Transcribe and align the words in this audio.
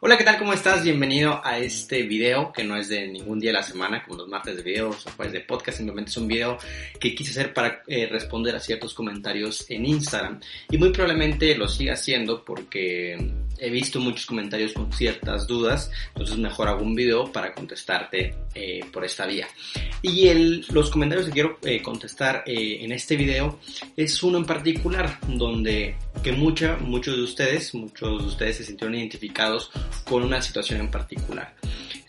Hola, 0.00 0.16
¿qué 0.16 0.22
tal? 0.22 0.38
¿Cómo 0.38 0.52
estás? 0.52 0.84
Bienvenido 0.84 1.40
a 1.42 1.58
este 1.58 2.04
video 2.04 2.52
que 2.52 2.62
no 2.62 2.76
es 2.76 2.88
de 2.88 3.08
ningún 3.08 3.40
día 3.40 3.50
de 3.50 3.54
la 3.54 3.64
semana, 3.64 4.04
como 4.04 4.18
los 4.18 4.28
martes 4.28 4.56
de 4.56 4.62
videos 4.62 5.04
o 5.04 5.10
pues 5.16 5.32
de 5.32 5.40
podcast, 5.40 5.78
simplemente 5.78 6.12
es 6.12 6.16
un 6.16 6.28
video 6.28 6.56
que 7.00 7.16
quise 7.16 7.32
hacer 7.32 7.52
para 7.52 7.82
eh, 7.88 8.06
responder 8.06 8.54
a 8.54 8.60
ciertos 8.60 8.94
comentarios 8.94 9.68
en 9.68 9.84
Instagram 9.86 10.38
y 10.70 10.78
muy 10.78 10.90
probablemente 10.90 11.56
lo 11.56 11.66
siga 11.66 11.94
haciendo 11.94 12.44
porque 12.44 13.18
he 13.58 13.70
visto 13.70 13.98
muchos 13.98 14.24
comentarios 14.24 14.72
con 14.72 14.92
ciertas 14.92 15.48
dudas, 15.48 15.90
entonces 16.10 16.38
mejor 16.38 16.68
hago 16.68 16.84
un 16.84 16.94
video 16.94 17.32
para 17.32 17.52
contestarte 17.52 18.36
eh, 18.54 18.84
por 18.92 19.04
esta 19.04 19.26
vía. 19.26 19.48
Y 20.00 20.28
el, 20.28 20.64
los 20.70 20.90
comentarios 20.90 21.26
que 21.26 21.32
quiero 21.32 21.58
eh, 21.64 21.82
contestar 21.82 22.44
en 22.46 22.92
este 22.92 23.16
video 23.16 23.58
es 23.96 24.22
uno 24.22 24.38
en 24.38 24.44
particular 24.44 25.18
donde 25.26 25.96
que 26.22 26.32
mucha, 26.32 26.76
muchos 26.76 27.16
de 27.16 27.22
ustedes, 27.22 27.74
muchos 27.74 28.22
de 28.22 28.28
ustedes 28.28 28.56
se 28.56 28.64
sintieron 28.64 28.94
identificados 28.94 29.70
con 30.04 30.22
una 30.22 30.42
situación 30.42 30.80
en 30.80 30.90
particular. 30.90 31.54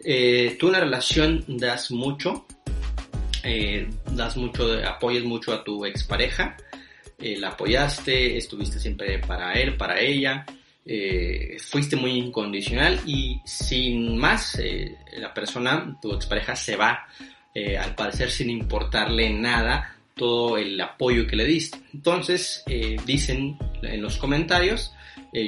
Eh, 0.04 0.56
tú 0.60 0.68
en 0.68 0.74
la 0.74 0.80
relación 0.80 1.46
das 1.48 1.92
mucho, 1.92 2.46
eh, 3.44 3.90
das 4.12 4.38
mucho, 4.38 4.74
apoyas 4.86 5.24
mucho 5.24 5.54
a 5.54 5.64
tu 5.64 5.86
expareja, 5.86 6.58
eh, 7.20 7.38
la 7.38 7.50
apoyaste, 7.50 8.38
estuviste 8.38 8.80
siempre 8.80 9.20
para 9.20 9.54
él, 9.54 9.76
para 9.76 10.00
ella, 10.00 10.46
eh, 10.86 11.58
fuiste 11.60 11.96
muy 11.96 12.12
incondicional 12.12 13.00
y 13.06 13.40
sin 13.46 14.18
más, 14.18 14.58
eh, 14.58 14.98
la 15.18 15.34
persona, 15.34 15.96
tu 16.02 16.14
expareja 16.14 16.56
se 16.56 16.76
va, 16.76 17.06
eh, 17.54 17.78
al 17.78 17.94
parecer 17.94 18.32
sin 18.32 18.50
importarle 18.50 19.30
nada 19.30 19.99
todo 20.20 20.58
el 20.58 20.80
apoyo 20.82 21.26
que 21.26 21.38
le 21.38 21.46
diste. 21.46 21.80
Entonces, 21.94 22.64
dicen 23.06 23.58
en 23.82 24.02
los 24.02 24.18
comentarios, 24.18 24.94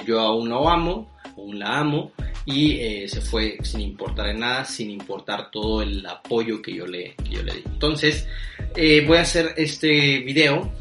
yo 0.08 0.22
aún 0.22 0.48
lo 0.50 0.70
amo, 0.70 1.12
aún 1.36 1.60
la 1.60 1.80
amo, 1.80 2.14
y 2.46 2.80
eh, 2.80 3.08
se 3.08 3.22
fue 3.22 3.58
sin 3.64 3.82
importar 3.82 4.34
nada, 4.36 4.66
sin 4.66 4.90
importar 4.90 5.52
todo 5.52 5.82
el 5.82 6.06
apoyo 6.06 6.62
que 6.62 6.74
yo 6.74 6.88
le, 6.88 7.16
que 7.16 7.30
yo 7.30 7.44
le 7.44 7.54
di. 7.54 7.64
Entonces, 7.66 8.28
eh, 8.76 9.04
voy 9.06 9.18
a 9.18 9.22
hacer 9.22 9.54
este 9.58 10.20
video 10.20 10.72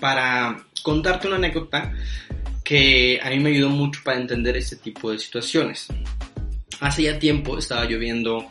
para 0.00 0.64
contarte 0.82 1.26
una 1.26 1.36
anécdota 1.36 1.92
que 2.64 3.20
a 3.22 3.30
mí 3.30 3.40
me 3.40 3.50
ayudó 3.50 3.70
mucho 3.70 4.00
para 4.04 4.18
entender 4.18 4.56
este 4.56 4.76
tipo 4.76 5.10
de 5.10 5.18
situaciones. 5.18 5.88
Hace 6.82 7.04
ya 7.04 7.16
tiempo 7.16 7.56
estaba 7.58 7.88
yo 7.88 7.96
viendo 7.96 8.50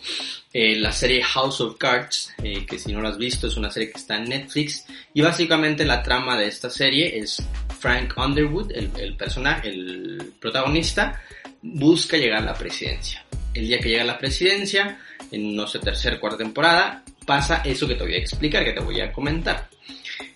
eh, 0.53 0.77
la 0.77 0.93
serie 0.93 1.21
House 1.21 1.59
of 1.59 1.77
Cards, 1.77 2.33
eh, 2.41 2.65
que 2.65 2.79
si 2.79 2.93
no 2.93 3.01
la 3.01 3.09
has 3.09 3.17
visto 3.17 3.47
es 3.47 3.57
una 3.57 3.69
serie 3.69 3.91
que 3.91 3.97
está 3.97 4.15
en 4.15 4.29
Netflix, 4.29 4.85
y 5.13 5.19
básicamente 5.19 5.83
la 5.83 6.01
trama 6.01 6.38
de 6.38 6.47
esta 6.47 6.69
serie 6.69 7.19
es 7.19 7.43
Frank 7.77 8.17
Underwood, 8.17 8.71
el, 8.71 8.89
el 8.97 9.17
personaje, 9.17 9.67
el 9.67 10.31
protagonista, 10.39 11.21
busca 11.61 12.15
llegar 12.15 12.41
a 12.41 12.45
la 12.45 12.53
presidencia. 12.53 13.25
El 13.53 13.67
día 13.67 13.79
que 13.79 13.89
llega 13.89 14.03
a 14.03 14.05
la 14.05 14.17
presidencia, 14.17 14.97
en 15.29 15.53
no 15.53 15.67
sé, 15.67 15.79
tercera, 15.79 16.17
cuarta 16.17 16.38
temporada, 16.38 17.03
pasa 17.25 17.61
eso 17.66 17.85
que 17.85 17.95
te 17.95 18.03
voy 18.03 18.13
a 18.13 18.19
explicar, 18.19 18.63
que 18.63 18.71
te 18.71 18.79
voy 18.79 19.01
a 19.01 19.11
comentar. 19.11 19.67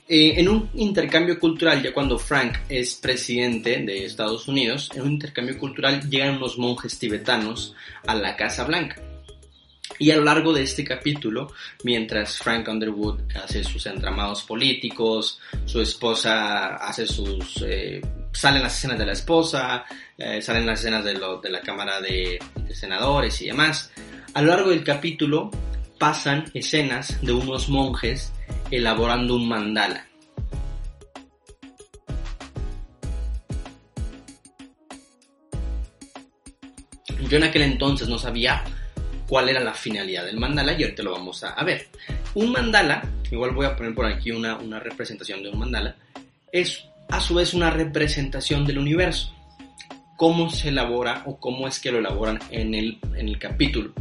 Eh, 0.07 0.39
en 0.39 0.47
un 0.49 0.69
intercambio 0.75 1.39
cultural, 1.39 1.81
ya 1.81 1.91
cuando 1.91 2.19
Frank 2.19 2.57
es 2.69 2.93
presidente 2.95 3.81
de 3.81 4.05
Estados 4.05 4.47
Unidos, 4.47 4.91
en 4.93 5.01
un 5.01 5.13
intercambio 5.13 5.57
cultural 5.57 6.07
llegan 6.07 6.37
unos 6.37 6.59
monjes 6.59 6.99
tibetanos 6.99 7.73
a 8.05 8.13
la 8.13 8.35
Casa 8.35 8.65
Blanca. 8.65 9.01
Y 9.97 10.11
a 10.11 10.17
lo 10.17 10.23
largo 10.23 10.53
de 10.53 10.61
este 10.61 10.83
capítulo, 10.83 11.51
mientras 11.83 12.37
Frank 12.37 12.67
Underwood 12.67 13.21
hace 13.35 13.63
sus 13.63 13.85
entramados 13.87 14.43
políticos, 14.43 15.39
su 15.65 15.81
esposa 15.81 16.75
hace 16.75 17.07
sus... 17.07 17.63
Eh, 17.65 18.01
salen 18.31 18.61
las 18.61 18.77
escenas 18.77 18.99
de 18.99 19.05
la 19.05 19.13
esposa, 19.13 19.85
eh, 20.17 20.39
salen 20.41 20.67
las 20.67 20.81
escenas 20.81 21.03
de, 21.03 21.13
lo, 21.15 21.39
de 21.39 21.49
la 21.49 21.61
Cámara 21.61 21.99
de, 21.99 22.37
de 22.55 22.75
Senadores 22.75 23.41
y 23.41 23.47
demás. 23.47 23.91
A 24.35 24.41
lo 24.43 24.49
largo 24.49 24.69
del 24.69 24.83
capítulo 24.83 25.49
pasan 25.97 26.45
escenas 26.53 27.19
de 27.21 27.31
unos 27.31 27.69
monjes 27.69 28.34
elaborando 28.71 29.35
un 29.35 29.47
mandala. 29.47 30.07
Yo 37.29 37.37
en 37.37 37.43
aquel 37.43 37.63
entonces 37.63 38.07
no 38.07 38.19
sabía 38.19 38.63
cuál 39.27 39.49
era 39.49 39.59
la 39.59 39.73
finalidad 39.73 40.25
del 40.25 40.37
mandala 40.37 40.73
y 40.73 40.83
ahorita 40.83 41.03
lo 41.03 41.13
vamos 41.13 41.43
a, 41.43 41.63
ver. 41.63 41.87
Un 42.35 42.51
mandala, 42.51 43.03
igual 43.31 43.51
voy 43.51 43.65
a 43.65 43.75
poner 43.75 43.95
por 43.95 44.05
aquí 44.05 44.31
una, 44.31 44.57
una 44.57 44.79
representación 44.79 45.41
de 45.41 45.49
un 45.49 45.59
mandala, 45.59 45.95
es 46.51 46.85
a 47.09 47.19
su 47.19 47.35
vez 47.35 47.53
una 47.53 47.69
representación 47.69 48.65
del 48.65 48.77
universo. 48.77 49.33
Cómo 50.17 50.49
se 50.49 50.69
elabora 50.69 51.23
o 51.25 51.39
cómo 51.39 51.67
es 51.67 51.79
que 51.79 51.91
lo 51.91 51.99
elaboran 51.99 52.39
en 52.51 52.73
el, 52.73 52.99
en 53.15 53.27
el 53.27 53.39
capítulo. 53.39 53.93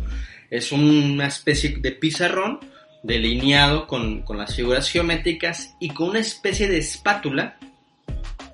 Es 0.51 0.71
una 0.71 1.27
especie 1.27 1.77
de 1.79 1.93
pizarrón 1.93 2.61
delineado 3.05 3.87
con, 3.87 4.23
con 4.23 4.39
las 4.39 4.57
figuras 4.57 4.91
geométricas 4.91 5.77
y 5.79 5.91
con 5.91 6.09
una 6.09 6.21
especie 6.21 6.69
de 6.69 6.79
espátula 6.79 7.59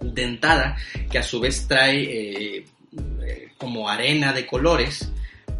dentada 0.00 0.76
que 1.10 1.18
a 1.18 1.22
su 1.22 1.40
vez 1.40 1.66
trae 1.68 2.02
eh, 2.02 2.66
eh, 3.22 3.52
como 3.56 3.88
arena 3.88 4.32
de 4.32 4.46
colores, 4.46 5.12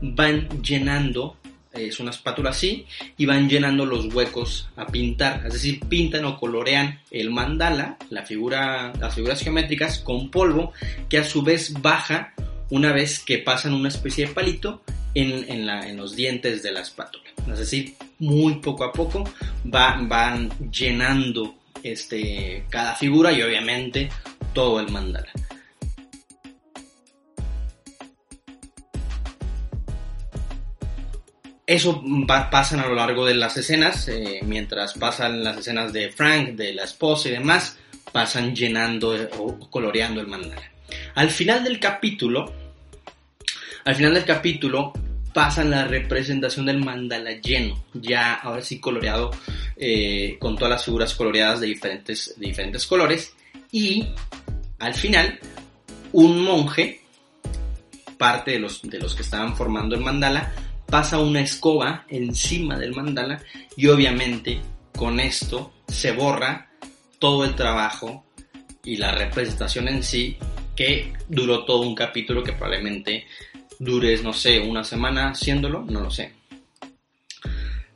van 0.03 0.49
llenando, 0.63 1.37
eh, 1.73 1.87
es 1.87 2.01
una 2.01 2.11
espátula 2.11 2.51
así, 2.51 2.85
y 3.17 3.27
van 3.27 3.49
llenando 3.49 3.87
los 3.87 4.13
huecos 4.13 4.69
a 4.75 4.87
pintar, 4.87 5.47
es 5.47 5.53
decir, 5.53 5.81
pintan 5.89 6.25
o 6.25 6.37
colorean 6.37 6.99
el 7.13 7.31
mandala, 7.31 7.97
la 8.11 8.27
figura, 8.27 8.93
las 8.99 9.15
figuras 9.15 9.41
geométricas 9.41 10.01
con 10.01 10.33
polvo 10.33 10.73
que 11.09 11.19
a 11.19 11.25
su 11.25 11.43
vez 11.43 11.75
baja 11.81 12.35
una 12.71 12.93
vez 12.93 13.21
que 13.21 13.39
pasan 13.39 13.73
una 13.73 13.89
especie 13.89 14.27
de 14.27 14.33
palito 14.33 14.83
en, 15.15 15.49
en, 15.49 15.67
la, 15.67 15.89
en 15.89 15.97
los 15.97 16.17
dientes 16.17 16.63
de 16.63 16.73
la 16.73 16.81
espátula. 16.81 17.25
Es 17.53 17.59
decir, 17.59 17.95
muy 18.21 18.57
poco 18.57 18.85
a 18.85 18.93
poco 18.93 19.25
va, 19.73 19.99
van 20.03 20.51
llenando 20.71 21.57
este, 21.83 22.65
cada 22.71 22.95
figura 22.95 23.33
y 23.33 23.43
obviamente 23.43 24.09
todo 24.53 24.81
el 24.81 24.91
mandala. 24.91 25.31
Eso 31.67 32.03
va, 32.29 32.51
pasan 32.51 32.81
a 32.81 32.87
lo 32.89 32.97
largo 32.97 33.25
de 33.25 33.35
las 33.35 33.57
escenas, 33.57 34.09
eh, 34.09 34.41
mientras 34.43 34.95
pasan 34.95 35.45
las 35.45 35.59
escenas 35.59 35.93
de 35.93 36.11
Frank, 36.11 36.57
de 36.57 36.75
la 36.75 36.83
esposa 36.83 37.29
y 37.29 37.33
demás, 37.33 37.79
pasan 38.11 38.57
llenando 38.57 39.15
o 39.39 39.71
coloreando 39.71 40.21
el 40.21 40.27
mandala. 40.27 40.69
Al 41.15 41.31
final 41.31 41.63
del 41.63 41.79
capítulo, 41.79 42.53
al 43.85 43.95
final 43.95 44.15
del 44.15 44.25
capítulo 44.25 44.93
pasan 45.33 45.71
la 45.71 45.85
representación 45.85 46.67
del 46.67 46.79
mandala 46.79 47.33
lleno, 47.33 47.85
ya 47.95 48.35
ahora 48.35 48.63
sí 48.63 48.81
coloreado, 48.81 49.31
eh, 49.77 50.37
con 50.39 50.57
todas 50.57 50.71
las 50.71 50.85
figuras 50.85 51.15
coloreadas 51.15 51.61
de 51.61 51.69
diferentes, 51.69 52.35
de 52.37 52.47
diferentes 52.47 52.87
colores, 52.87 53.35
y 53.71 54.09
al 54.79 54.95
final 54.95 55.39
un 56.13 56.43
monje, 56.43 57.03
parte 58.19 58.53
de 58.53 58.59
los, 58.59 58.83
de 58.83 58.99
los 58.99 59.15
que 59.15 59.23
estaban 59.23 59.57
formando 59.57 59.95
el 59.95 60.03
mandala, 60.03 60.53
pasa 60.87 61.19
una 61.19 61.41
escoba 61.41 62.05
encima 62.09 62.77
del 62.77 62.95
mandala 62.95 63.41
y 63.77 63.87
obviamente 63.87 64.61
con 64.97 65.21
esto 65.21 65.73
se 65.87 66.13
borra 66.13 66.71
todo 67.19 67.45
el 67.45 67.55
trabajo 67.55 68.25
y 68.85 68.97
la 68.97 69.13
representación 69.13 69.89
en 69.89 70.03
sí 70.03 70.37
que 70.75 71.13
duró 71.29 71.65
todo 71.65 71.83
un 71.83 71.95
capítulo 71.95 72.43
que 72.43 72.53
probablemente 72.53 73.27
dures, 73.81 74.23
no 74.23 74.33
sé, 74.33 74.61
una 74.61 74.85
semana 74.85 75.31
haciéndolo, 75.31 75.85
no 75.89 76.03
lo 76.03 76.11
sé. 76.11 76.33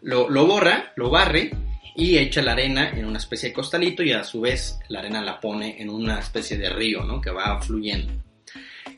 Lo, 0.02 0.28
lo, 0.28 0.46
borra, 0.46 0.92
lo 0.96 1.10
barre 1.10 1.50
y 1.94 2.18
echa 2.18 2.42
la 2.42 2.52
arena 2.52 2.90
en 2.90 3.04
una 3.04 3.18
especie 3.18 3.50
de 3.50 3.54
costalito 3.54 4.02
y 4.02 4.12
a 4.12 4.24
su 4.24 4.40
vez 4.40 4.80
la 4.88 4.98
arena 4.98 5.22
la 5.22 5.40
pone 5.40 5.80
en 5.80 5.90
una 5.90 6.18
especie 6.18 6.58
de 6.58 6.70
río, 6.70 7.04
¿no? 7.04 7.20
Que 7.20 7.30
va 7.30 7.60
fluyendo. 7.60 8.12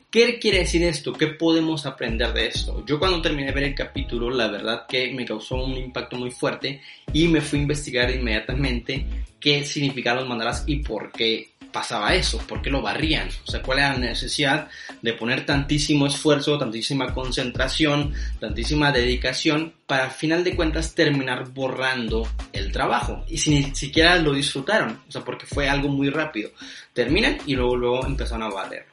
¿Qué 0.09 0.39
quiere 0.39 0.59
decir 0.59 0.83
esto? 0.83 1.11
¿Qué 1.11 1.27
podemos 1.27 1.85
aprender 1.85 2.31
de 2.31 2.47
esto? 2.47 2.83
Yo 2.85 2.97
cuando 2.97 3.21
terminé 3.21 3.47
de 3.47 3.51
ver 3.51 3.63
el 3.65 3.75
capítulo, 3.75 4.29
la 4.29 4.47
verdad 4.47 4.85
que 4.87 5.11
me 5.11 5.25
causó 5.25 5.55
un 5.55 5.75
impacto 5.77 6.15
muy 6.15 6.31
fuerte 6.31 6.81
y 7.11 7.27
me 7.27 7.41
fui 7.41 7.59
a 7.59 7.63
investigar 7.63 8.09
inmediatamente 8.09 9.05
qué 9.39 9.65
significan 9.65 10.15
los 10.15 10.27
mandalas 10.27 10.63
y 10.65 10.77
por 10.77 11.11
qué 11.11 11.49
pasaba 11.71 12.15
eso? 12.15 12.39
¿Por 12.39 12.61
qué 12.61 12.69
lo 12.69 12.81
barrían? 12.81 13.29
O 13.45 13.51
sea, 13.51 13.61
¿cuál 13.61 13.79
era 13.79 13.93
la 13.93 13.99
necesidad 13.99 14.69
de 15.01 15.13
poner 15.13 15.45
tantísimo 15.45 16.07
esfuerzo, 16.07 16.57
tantísima 16.57 17.13
concentración, 17.13 18.13
tantísima 18.39 18.91
dedicación 18.91 19.73
para 19.85 20.05
al 20.05 20.11
final 20.11 20.43
de 20.43 20.55
cuentas 20.55 20.95
terminar 20.95 21.49
borrando 21.49 22.27
el 22.53 22.71
trabajo? 22.71 23.23
Y 23.27 23.37
si 23.37 23.51
ni 23.51 23.75
siquiera 23.75 24.17
lo 24.17 24.33
disfrutaron, 24.33 24.99
o 25.07 25.11
sea, 25.11 25.23
porque 25.23 25.45
fue 25.45 25.69
algo 25.69 25.89
muy 25.89 26.09
rápido. 26.09 26.51
Terminan 26.93 27.37
y 27.45 27.55
luego, 27.55 27.75
luego 27.75 28.05
empezaron 28.05 28.43
a 28.43 28.53
barrer. 28.53 28.85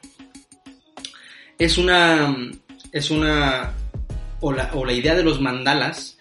Es 1.57 1.77
una, 1.77 2.35
es 2.91 3.11
una, 3.11 3.73
o 4.41 4.51
la, 4.51 4.71
o 4.73 4.85
la 4.85 4.93
idea 4.93 5.15
de 5.15 5.23
los 5.23 5.41
mandalas 5.41 6.17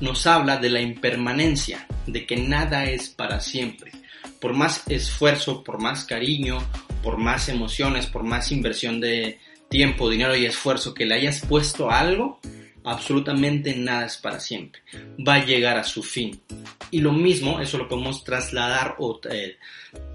nos 0.00 0.26
habla 0.26 0.56
de 0.56 0.68
la 0.68 0.80
impermanencia, 0.80 1.86
de 2.06 2.26
que 2.26 2.36
nada 2.36 2.84
es 2.86 3.08
para 3.08 3.40
siempre 3.40 3.92
por 4.42 4.54
más 4.54 4.82
esfuerzo, 4.88 5.62
por 5.62 5.80
más 5.80 6.04
cariño, 6.04 6.58
por 7.00 7.16
más 7.16 7.48
emociones, 7.48 8.06
por 8.06 8.24
más 8.24 8.50
inversión 8.50 9.00
de 9.00 9.38
tiempo, 9.68 10.10
dinero 10.10 10.34
y 10.34 10.44
esfuerzo 10.44 10.92
que 10.92 11.06
le 11.06 11.14
hayas 11.14 11.46
puesto 11.46 11.88
a 11.88 12.00
algo, 12.00 12.40
absolutamente 12.82 13.76
nada 13.76 14.06
es 14.06 14.16
para 14.16 14.40
siempre. 14.40 14.82
Va 15.16 15.34
a 15.34 15.44
llegar 15.44 15.78
a 15.78 15.84
su 15.84 16.02
fin. 16.02 16.42
Y 16.90 17.00
lo 17.00 17.12
mismo, 17.12 17.60
eso 17.60 17.78
lo 17.78 17.86
podemos 17.86 18.24
trasladar 18.24 18.96
o 18.98 19.20
eh, 19.30 19.58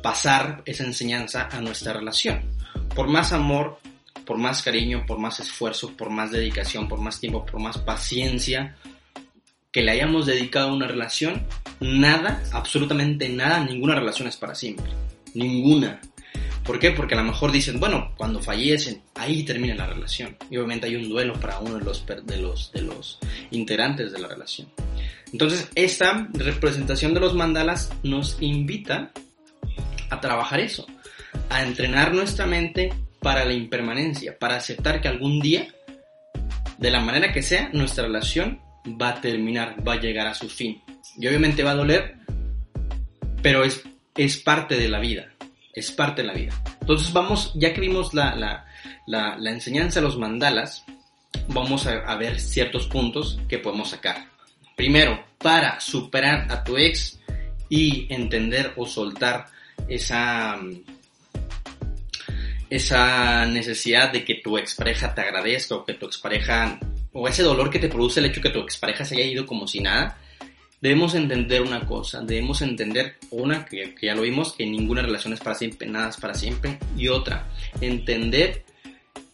pasar 0.03 0.61
esa 0.65 0.83
enseñanza 0.83 1.47
a 1.49 1.61
nuestra 1.61 1.93
relación. 1.93 2.41
Por 2.93 3.07
más 3.07 3.31
amor, 3.31 3.79
por 4.25 4.37
más 4.37 4.61
cariño, 4.61 5.05
por 5.07 5.19
más 5.19 5.39
esfuerzo, 5.39 5.95
por 5.95 6.09
más 6.09 6.31
dedicación, 6.31 6.89
por 6.89 6.99
más 6.99 7.21
tiempo, 7.21 7.45
por 7.45 7.61
más 7.61 7.77
paciencia, 7.77 8.75
que 9.71 9.83
le 9.83 9.91
hayamos 9.91 10.25
dedicado 10.25 10.67
a 10.67 10.73
una 10.73 10.87
relación, 10.87 11.47
nada, 11.79 12.43
absolutamente 12.51 13.29
nada, 13.29 13.63
ninguna 13.63 13.95
relación 13.95 14.27
es 14.27 14.37
para 14.37 14.55
siempre. 14.55 14.91
Ninguna. 15.33 15.99
¿Por 16.63 16.79
qué? 16.79 16.91
Porque 16.91 17.15
a 17.15 17.17
lo 17.17 17.23
mejor 17.23 17.51
dicen, 17.51 17.79
bueno, 17.79 18.13
cuando 18.17 18.41
fallecen, 18.41 19.01
ahí 19.15 19.43
termina 19.43 19.73
la 19.73 19.87
relación. 19.87 20.35
Y 20.49 20.57
obviamente 20.57 20.87
hay 20.87 20.97
un 20.97 21.07
duelo 21.07 21.33
para 21.39 21.59
uno 21.59 21.75
de 21.75 21.85
los, 21.85 22.05
de 22.05 22.37
los, 22.37 22.71
de 22.73 22.81
los 22.81 23.19
integrantes 23.51 24.11
de 24.11 24.19
la 24.19 24.27
relación. 24.27 24.67
Entonces, 25.31 25.69
esta 25.75 26.27
representación 26.33 27.13
de 27.13 27.21
los 27.21 27.33
mandalas 27.33 27.91
nos 28.03 28.37
invita 28.41 29.11
a 30.09 30.19
trabajar 30.19 30.59
eso, 30.59 30.85
a 31.49 31.63
entrenar 31.63 32.13
nuestra 32.13 32.45
mente 32.45 32.93
para 33.21 33.45
la 33.45 33.53
impermanencia, 33.53 34.37
para 34.37 34.55
aceptar 34.55 35.01
que 35.01 35.07
algún 35.07 35.39
día, 35.39 35.67
de 36.77 36.91
la 36.91 36.99
manera 36.99 37.31
que 37.31 37.43
sea, 37.43 37.69
nuestra 37.73 38.05
relación 38.05 38.61
va 38.85 39.09
a 39.09 39.21
terminar, 39.21 39.75
va 39.87 39.93
a 39.93 39.99
llegar 39.99 40.27
a 40.27 40.33
su 40.33 40.49
fin. 40.49 40.81
Y 41.17 41.27
obviamente 41.27 41.63
va 41.63 41.71
a 41.71 41.75
doler, 41.75 42.17
pero 43.41 43.63
es, 43.63 43.81
es 44.15 44.37
parte 44.37 44.75
de 44.75 44.89
la 44.89 44.99
vida, 44.99 45.33
es 45.73 45.91
parte 45.91 46.21
de 46.21 46.27
la 46.27 46.33
vida. 46.33 46.61
Entonces 46.81 47.13
vamos, 47.13 47.51
ya 47.55 47.73
que 47.73 47.81
vimos 47.81 48.13
la, 48.13 48.35
la, 48.35 48.65
la, 49.37 49.51
enseñanza 49.51 49.99
de 49.99 50.05
los 50.05 50.17
mandalas, 50.17 50.85
vamos 51.47 51.87
a, 51.87 51.99
a 51.99 52.15
ver 52.17 52.39
ciertos 52.39 52.87
puntos 52.87 53.39
que 53.47 53.59
podemos 53.59 53.89
sacar. 53.89 54.27
Primero, 54.75 55.23
para 55.37 55.79
superar 55.79 56.51
a 56.51 56.63
tu 56.63 56.77
ex 56.77 57.19
y 57.69 58.11
entender 58.13 58.73
o 58.75 58.85
soltar 58.85 59.45
esa 59.87 60.59
esa 62.69 63.45
necesidad 63.45 64.11
de 64.11 64.25
que 64.25 64.35
tu 64.35 64.57
expareja 64.57 65.13
te 65.13 65.21
agradezca 65.21 65.75
o 65.75 65.85
que 65.85 65.93
tu 65.93 66.05
expareja 66.05 66.79
o 67.13 67.27
ese 67.27 67.43
dolor 67.43 67.69
que 67.69 67.79
te 67.79 67.87
produce 67.87 68.19
el 68.19 68.25
hecho 68.27 68.41
de 68.41 68.49
que 68.49 68.53
tu 68.53 68.61
expareja 68.61 69.05
se 69.05 69.15
haya 69.15 69.25
ido 69.25 69.45
como 69.45 69.67
si 69.67 69.79
nada, 69.79 70.17
debemos 70.87 71.15
entender 71.15 71.61
una 71.61 71.85
cosa, 71.85 72.21
debemos 72.21 72.61
entender 72.61 73.17
una, 73.29 73.65
que, 73.65 73.93
ya 74.01 74.15
lo 74.15 74.21
vimos, 74.21 74.53
que 74.53 74.65
ninguna 74.65 75.01
relación 75.01 75.33
es 75.33 75.41
para 75.41 75.53
siempre, 75.53 75.85
nada 75.85 76.11
es 76.11 76.15
para 76.15 76.33
siempre, 76.33 76.79
y 76.95 77.09
otra, 77.09 77.45
entender 77.81 78.63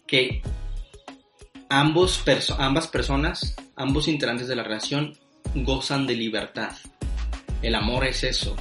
que 0.04 0.42
ambos 1.68 2.24
ambas 2.58 2.88
personas, 2.88 3.54
ambos 3.76 4.08
integrantes 4.08 4.48
de 4.48 4.56
la 4.56 4.64
relación 4.64 5.16
gozan 5.54 6.08
de 6.08 6.16
libertad. 6.16 6.72
El 7.62 7.76
amor 7.76 8.04
es 8.04 8.24
eso, 8.24 8.56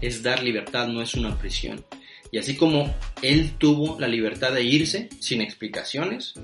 es 0.00 0.22
dar 0.22 0.44
libertad, 0.44 0.86
no 0.86 1.02
es 1.02 1.14
una 1.14 1.36
prisión. 1.36 1.84
Y 2.30 2.38
así 2.38 2.54
como 2.54 2.94
él 3.20 3.54
tuvo 3.58 3.98
la 3.98 4.06
libertad 4.06 4.52
de 4.52 4.62
irse 4.62 5.08
sin 5.18 5.40
explicaciones, 5.40 6.34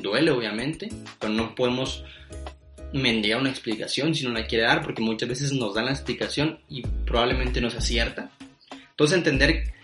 duele 0.00 0.30
obviamente, 0.30 0.88
pero 1.20 1.34
no 1.34 1.54
podemos 1.54 2.04
mendigar 2.92 3.40
una 3.40 3.50
explicación 3.50 4.14
si 4.14 4.24
no 4.24 4.32
la 4.32 4.46
quiere 4.46 4.64
dar, 4.64 4.82
porque 4.82 5.02
muchas 5.02 5.28
veces 5.28 5.52
nos 5.52 5.74
dan 5.74 5.86
la 5.86 5.92
explicación 5.92 6.60
y 6.68 6.82
probablemente 6.82 7.60
no 7.60 7.70
sea 7.70 7.80
cierta. 7.80 8.30
Entonces 8.90 9.16
entender 9.18 9.74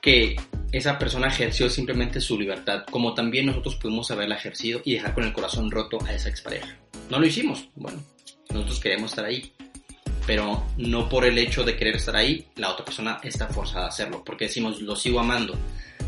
que 0.00 0.36
esa 0.72 0.98
persona 0.98 1.28
ejerció 1.28 1.70
simplemente 1.70 2.20
su 2.20 2.38
libertad, 2.38 2.84
como 2.90 3.14
también 3.14 3.46
nosotros 3.46 3.76
pudimos 3.76 4.10
haberla 4.10 4.36
ejercido 4.36 4.82
y 4.84 4.94
dejar 4.94 5.14
con 5.14 5.24
el 5.24 5.32
corazón 5.32 5.70
roto 5.70 5.98
a 6.04 6.12
esa 6.12 6.28
expareja. 6.28 6.76
No 7.08 7.20
lo 7.20 7.26
hicimos, 7.26 7.68
bueno, 7.76 8.02
nosotros 8.50 8.80
queremos 8.80 9.12
estar 9.12 9.24
ahí, 9.24 9.52
pero 10.26 10.66
no 10.76 11.08
por 11.08 11.24
el 11.24 11.38
hecho 11.38 11.62
de 11.62 11.76
querer 11.76 11.96
estar 11.96 12.16
ahí, 12.16 12.46
la 12.56 12.70
otra 12.70 12.84
persona 12.84 13.20
está 13.22 13.48
forzada 13.48 13.86
a 13.86 13.88
hacerlo, 13.88 14.22
porque 14.24 14.46
decimos, 14.46 14.80
lo 14.80 14.96
sigo 14.96 15.20
amando. 15.20 15.56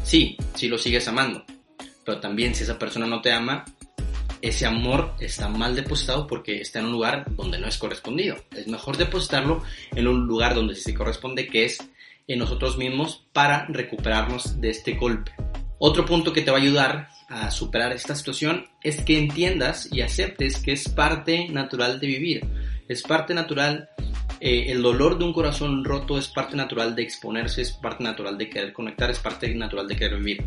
Sí, 0.02 0.36
sí 0.54 0.68
lo 0.68 0.78
sigues 0.78 1.06
amando, 1.08 1.44
pero 2.04 2.20
también 2.20 2.54
si 2.54 2.64
esa 2.64 2.78
persona 2.78 3.06
no 3.06 3.20
te 3.20 3.32
ama, 3.32 3.64
ese 4.44 4.66
amor 4.66 5.14
está 5.20 5.48
mal 5.48 5.74
depositado 5.74 6.26
porque 6.26 6.60
está 6.60 6.78
en 6.80 6.86
un 6.86 6.92
lugar 6.92 7.24
donde 7.30 7.58
no 7.58 7.66
es 7.66 7.78
correspondido. 7.78 8.36
Es 8.54 8.66
mejor 8.66 8.98
depositarlo 8.98 9.62
en 9.94 10.06
un 10.06 10.26
lugar 10.26 10.54
donde 10.54 10.74
se 10.74 10.92
corresponde, 10.92 11.46
que 11.48 11.64
es 11.64 11.78
en 12.28 12.40
nosotros 12.40 12.76
mismos 12.76 13.24
para 13.32 13.64
recuperarnos 13.70 14.60
de 14.60 14.68
este 14.68 14.96
golpe. 14.96 15.32
Otro 15.78 16.04
punto 16.04 16.34
que 16.34 16.42
te 16.42 16.50
va 16.50 16.58
a 16.58 16.60
ayudar 16.60 17.08
a 17.28 17.50
superar 17.50 17.92
esta 17.92 18.14
situación 18.14 18.66
es 18.82 19.00
que 19.00 19.18
entiendas 19.18 19.88
y 19.90 20.02
aceptes 20.02 20.58
que 20.58 20.72
es 20.72 20.90
parte 20.90 21.48
natural 21.48 21.98
de 21.98 22.06
vivir. 22.06 22.46
Es 22.86 23.02
parte 23.02 23.32
natural, 23.32 23.88
eh, 24.40 24.66
el 24.68 24.82
dolor 24.82 25.18
de 25.18 25.24
un 25.24 25.32
corazón 25.32 25.82
roto 25.86 26.18
es 26.18 26.28
parte 26.28 26.54
natural 26.54 26.94
de 26.94 27.02
exponerse, 27.02 27.62
es 27.62 27.72
parte 27.72 28.04
natural 28.04 28.36
de 28.36 28.50
querer 28.50 28.74
conectar, 28.74 29.10
es 29.10 29.20
parte 29.20 29.54
natural 29.54 29.88
de 29.88 29.96
querer 29.96 30.18
vivir. 30.18 30.44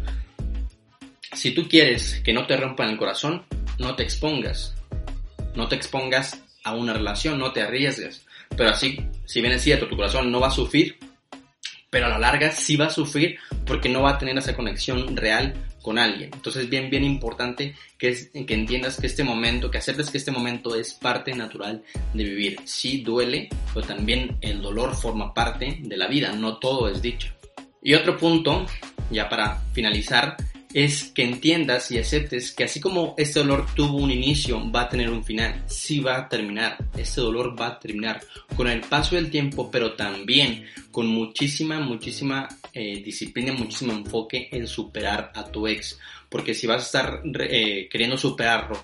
Si 1.34 1.52
tú 1.52 1.68
quieres 1.68 2.22
que 2.24 2.32
no 2.32 2.46
te 2.46 2.56
rompan 2.56 2.90
el 2.90 2.98
corazón, 2.98 3.44
no 3.79 3.95
te 3.95 4.03
expongas. 4.03 4.74
No 5.56 5.68
te 5.68 5.75
expongas 5.75 6.41
a 6.63 6.74
una 6.75 6.94
relación, 6.94 7.39
no 7.39 7.51
te 7.51 7.62
arriesgues. 7.62 8.25
Pero 8.56 8.69
así, 8.69 9.00
si 9.25 9.41
bien 9.41 9.53
es 9.53 9.63
cierto, 9.63 9.88
tu 9.88 9.95
corazón 9.95 10.31
no 10.31 10.39
va 10.39 10.47
a 10.47 10.51
sufrir, 10.51 10.97
pero 11.89 12.07
a 12.07 12.09
la 12.09 12.19
larga 12.19 12.51
sí 12.51 12.75
va 12.75 12.88
a 12.88 12.91
sufrir 12.91 13.38
porque 13.65 13.89
no 13.89 14.01
va 14.01 14.12
a 14.12 14.18
tener 14.18 14.38
esa 14.38 14.56
conexión 14.56 15.15
real 15.15 15.53
con 15.81 15.97
alguien. 15.97 16.31
Entonces, 16.33 16.69
bien, 16.69 16.89
bien 16.89 17.03
importante 17.03 17.75
que, 17.97 18.09
es, 18.09 18.29
que 18.31 18.53
entiendas 18.53 19.00
que 19.00 19.07
este 19.07 19.24
momento, 19.24 19.71
que 19.71 19.77
aceptes 19.77 20.10
que 20.10 20.17
este 20.17 20.31
momento 20.31 20.75
es 20.75 20.93
parte 20.93 21.34
natural 21.34 21.84
de 22.13 22.24
vivir. 22.24 22.60
Sí 22.65 23.01
duele, 23.01 23.50
pero 23.74 23.86
también 23.86 24.38
el 24.41 24.62
dolor 24.62 24.96
forma 24.96 25.34
parte 25.34 25.79
de 25.81 25.98
la 25.98 26.07
vida, 26.07 26.34
no 26.34 26.57
todo 26.57 26.89
es 26.89 27.01
dicho. 27.01 27.34
Y 27.81 27.93
otro 27.93 28.17
punto, 28.17 28.65
ya 29.12 29.29
para 29.29 29.62
finalizar, 29.72 30.36
es 30.77 31.05
que 31.05 31.24
entiendas 31.24 31.89
y 31.89 31.98
aceptes 31.98 32.51
que 32.51 32.65
así 32.65 32.79
como 32.79 33.15
este 33.17 33.39
dolor 33.39 33.65
tuvo 33.74 33.98
un 33.98 34.12
inicio, 34.12 34.62
va 34.72 34.81
a 34.81 34.89
tener 34.89 35.10
un 35.10 35.24
final, 35.24 35.63
sí 35.65 36.01
va 36.01 36.17
a 36.19 36.29
terminar, 36.29 36.77
este 36.96 37.19
dolor 37.19 37.60
va 37.60 37.65
a 37.65 37.79
terminar 37.79 38.22
con 38.55 38.67
el 38.67 38.81
paso 38.81 39.15
del 39.15 39.31
tiempo, 39.31 39.72
pero 39.72 39.93
también 39.93 40.67
con 40.91 41.07
muchísima, 41.07 41.79
muchísima 41.79 42.48
eh, 42.72 43.01
disciplina, 43.03 43.53
muchísimo 43.53 43.91
enfoque 43.91 44.50
en 44.51 44.67
superar 44.67 45.31
a 45.34 45.46
tu 45.46 45.65
ex, 45.65 45.98
porque 46.29 46.53
si 46.53 46.67
vas 46.67 46.84
a 46.84 46.86
estar 46.86 47.22
eh, 47.50 47.89
queriendo 47.89 48.15
superarlo, 48.15 48.79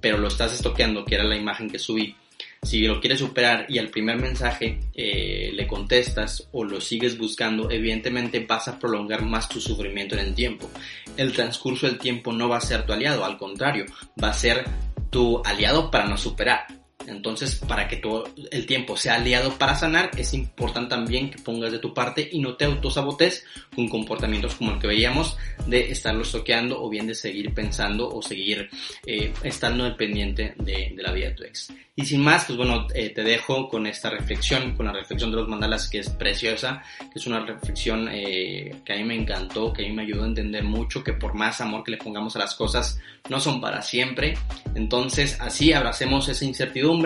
pero 0.00 0.18
lo 0.18 0.26
estás 0.26 0.52
estoqueando, 0.54 1.04
que 1.04 1.14
era 1.14 1.22
la 1.22 1.36
imagen 1.36 1.70
que 1.70 1.78
subí, 1.78 2.16
si 2.62 2.86
lo 2.86 3.00
quieres 3.00 3.20
superar 3.20 3.66
y 3.68 3.78
al 3.78 3.88
primer 3.88 4.18
mensaje 4.18 4.80
eh, 4.94 5.50
le 5.54 5.66
contestas 5.66 6.48
o 6.52 6.64
lo 6.64 6.80
sigues 6.80 7.16
buscando, 7.16 7.70
evidentemente 7.70 8.44
vas 8.48 8.68
a 8.68 8.78
prolongar 8.78 9.24
más 9.24 9.48
tu 9.48 9.60
sufrimiento 9.60 10.14
en 10.14 10.26
el 10.26 10.34
tiempo. 10.34 10.70
El 11.16 11.32
transcurso 11.32 11.86
del 11.86 11.98
tiempo 11.98 12.32
no 12.32 12.48
va 12.48 12.58
a 12.58 12.62
ser 12.62 12.84
tu 12.84 12.92
aliado, 12.92 13.24
al 13.24 13.38
contrario, 13.38 13.86
va 14.22 14.30
a 14.30 14.34
ser 14.34 14.64
tu 15.10 15.42
aliado 15.44 15.90
para 15.90 16.06
no 16.06 16.16
superar. 16.16 16.77
Entonces, 17.08 17.56
para 17.56 17.88
que 17.88 17.96
todo 17.96 18.24
el 18.50 18.66
tiempo 18.66 18.96
sea 18.96 19.14
aliado 19.14 19.56
para 19.58 19.74
sanar, 19.74 20.10
es 20.16 20.34
importante 20.34 20.90
también 20.90 21.30
que 21.30 21.38
pongas 21.38 21.72
de 21.72 21.78
tu 21.78 21.94
parte 21.94 22.28
y 22.30 22.38
no 22.40 22.56
te 22.56 22.64
autosabotes 22.64 23.44
con 23.74 23.88
comportamientos 23.88 24.54
como 24.54 24.72
el 24.72 24.78
que 24.78 24.86
veíamos 24.86 25.36
de 25.66 25.90
estarlo 25.90 26.24
soqueando 26.24 26.82
o 26.82 26.88
bien 26.88 27.06
de 27.06 27.14
seguir 27.14 27.52
pensando 27.54 28.08
o 28.08 28.22
seguir 28.22 28.68
eh, 29.06 29.32
estando 29.42 29.84
dependiente 29.84 30.54
de, 30.58 30.94
la 30.96 31.12
vida 31.12 31.28
de 31.28 31.34
tu 31.34 31.44
ex. 31.44 31.72
Y 31.96 32.06
sin 32.06 32.20
más, 32.20 32.44
pues 32.44 32.56
bueno, 32.56 32.86
eh, 32.94 33.10
te 33.10 33.24
dejo 33.24 33.68
con 33.68 33.86
esta 33.86 34.08
reflexión, 34.08 34.76
con 34.76 34.86
la 34.86 34.92
reflexión 34.92 35.32
de 35.32 35.38
los 35.38 35.48
mandalas 35.48 35.88
que 35.88 35.98
es 35.98 36.08
preciosa, 36.10 36.80
que 37.00 37.18
es 37.18 37.26
una 37.26 37.40
reflexión 37.40 38.08
eh, 38.12 38.82
que 38.84 38.92
a 38.92 38.96
mí 38.96 39.02
me 39.02 39.16
encantó, 39.16 39.72
que 39.72 39.84
a 39.84 39.88
mí 39.88 39.92
me 39.92 40.02
ayudó 40.02 40.22
a 40.22 40.28
entender 40.28 40.62
mucho, 40.62 41.02
que 41.02 41.14
por 41.14 41.34
más 41.34 41.60
amor 41.60 41.82
que 41.82 41.90
le 41.90 41.96
pongamos 41.96 42.36
a 42.36 42.38
las 42.38 42.54
cosas, 42.54 43.00
no 43.28 43.40
son 43.40 43.60
para 43.60 43.82
siempre. 43.82 44.38
Entonces, 44.76 45.38
así 45.40 45.72
abracemos 45.72 46.28
esa 46.28 46.44
incertidumbre, 46.44 46.97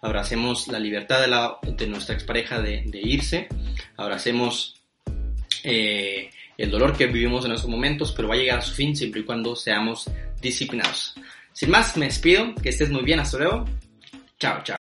abracemos 0.00 0.68
la 0.68 0.78
libertad 0.78 1.20
de, 1.20 1.28
la, 1.28 1.58
de 1.62 1.86
nuestra 1.86 2.14
expareja 2.14 2.60
de, 2.60 2.82
de 2.86 3.00
irse, 3.00 3.48
abracemos 3.96 4.82
eh, 5.64 6.30
el 6.58 6.70
dolor 6.70 6.96
que 6.96 7.06
vivimos 7.06 7.44
en 7.44 7.52
esos 7.52 7.68
momentos, 7.68 8.12
pero 8.12 8.28
va 8.28 8.34
a 8.34 8.38
llegar 8.38 8.58
a 8.58 8.62
su 8.62 8.74
fin 8.74 8.96
siempre 8.96 9.20
y 9.20 9.24
cuando 9.24 9.56
seamos 9.56 10.10
disciplinados. 10.40 11.14
Sin 11.52 11.70
más, 11.70 11.96
me 11.96 12.06
despido, 12.06 12.54
que 12.54 12.70
estés 12.70 12.90
muy 12.90 13.02
bien, 13.02 13.20
hasta 13.20 13.38
luego. 13.38 13.64
Chao, 14.38 14.62
chao. 14.64 14.81